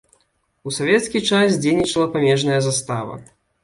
У 0.69 0.73
савецкі 0.77 1.23
час 1.33 1.61
дзейнічала 1.61 2.11
памежная 2.19 2.61
застава. 2.71 3.25